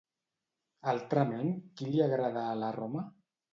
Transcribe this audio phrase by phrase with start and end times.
[0.93, 3.07] Altrament, qui li agrada a la Roma?